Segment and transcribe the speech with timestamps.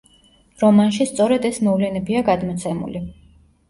[0.63, 3.09] რომანში სწორედ ეს მოვლენებია გადმოცემული.